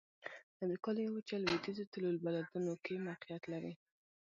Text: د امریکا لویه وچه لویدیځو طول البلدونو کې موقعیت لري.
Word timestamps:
د 0.55 0.57
امریکا 0.65 0.89
لویه 0.95 1.11
وچه 1.13 1.35
لویدیځو 1.43 1.89
طول 1.91 2.03
البلدونو 2.11 2.73
کې 2.85 3.03
موقعیت 3.07 3.43
لري. 3.53 3.73